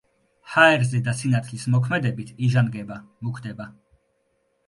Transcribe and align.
ჰაერზე 0.51 1.01
და 1.07 1.13
სინათლის 1.17 1.65
მოქმედებით 1.75 2.33
იჟანგება, 2.47 2.99
მუქდება. 3.27 3.67